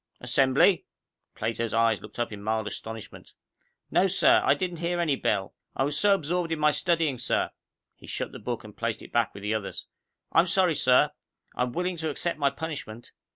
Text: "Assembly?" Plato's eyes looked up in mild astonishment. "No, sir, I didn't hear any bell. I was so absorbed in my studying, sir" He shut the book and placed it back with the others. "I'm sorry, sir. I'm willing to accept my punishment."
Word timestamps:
"Assembly?" 0.19 0.87
Plato's 1.35 1.75
eyes 1.75 2.01
looked 2.01 2.17
up 2.17 2.31
in 2.33 2.41
mild 2.41 2.65
astonishment. 2.65 3.33
"No, 3.91 4.07
sir, 4.07 4.41
I 4.43 4.55
didn't 4.55 4.79
hear 4.79 4.99
any 4.99 5.15
bell. 5.15 5.53
I 5.75 5.83
was 5.83 5.95
so 5.95 6.15
absorbed 6.15 6.51
in 6.51 6.57
my 6.57 6.71
studying, 6.71 7.19
sir" 7.19 7.51
He 7.99 8.07
shut 8.07 8.31
the 8.31 8.39
book 8.39 8.63
and 8.63 8.75
placed 8.75 9.03
it 9.03 9.11
back 9.11 9.31
with 9.35 9.43
the 9.43 9.53
others. 9.53 9.85
"I'm 10.31 10.47
sorry, 10.47 10.73
sir. 10.73 11.11
I'm 11.55 11.71
willing 11.73 11.97
to 11.97 12.09
accept 12.09 12.39
my 12.39 12.49
punishment." 12.49 13.11